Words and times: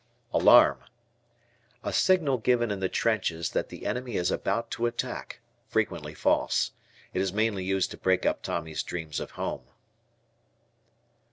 Alarm. 0.33 0.79
A 1.83 1.93
signal 1.93 2.39
given 2.39 2.71
in 2.71 2.79
the 2.79 2.89
trenches 2.89 3.51
that 3.51 3.69
the 3.69 3.85
enemy 3.85 4.15
is 4.15 4.31
about 4.31 4.71
to 4.71 4.87
attack, 4.87 5.41
frequently 5.67 6.15
false. 6.15 6.71
It 7.13 7.21
is 7.21 7.31
mainly 7.31 7.63
used 7.63 7.91
to 7.91 7.97
break 7.97 8.25
up 8.25 8.41
Tommy's 8.41 8.81
dreams 8.81 9.19
of 9.19 9.29
home. 9.37 9.67